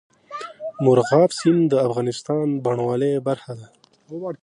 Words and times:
مورغاب 0.83 1.29
سیند 1.39 1.63
د 1.69 1.73
افغانستان 1.87 2.45
د 2.53 2.61
بڼوالۍ 2.65 3.13
برخه 3.27 3.51
ده. 3.59 3.67